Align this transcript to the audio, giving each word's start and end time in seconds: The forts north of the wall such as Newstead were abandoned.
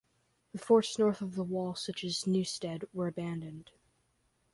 The 0.51 0.57
forts 0.57 0.97
north 0.97 1.21
of 1.21 1.35
the 1.35 1.43
wall 1.43 1.75
such 1.75 2.03
as 2.03 2.25
Newstead 2.25 2.85
were 2.91 3.05
abandoned. 3.05 3.69